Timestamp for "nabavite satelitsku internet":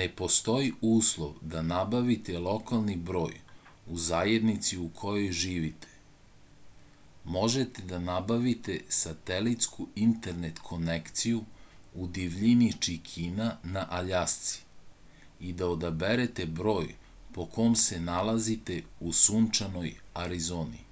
8.08-10.62